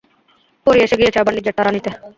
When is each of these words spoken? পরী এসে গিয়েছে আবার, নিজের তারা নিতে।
পরী 0.67 0.79
এসে 0.81 0.95
গিয়েছে 0.99 1.17
আবার, 1.19 1.33
নিজের 1.37 1.55
তারা 1.57 1.71
নিতে। 1.71 1.89